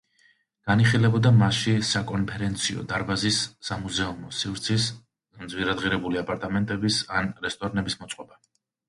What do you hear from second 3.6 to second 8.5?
სამუზეუმო სივრცის, ძვირადღირებული აპარტამენტების ან რესტორნების მოწყობა.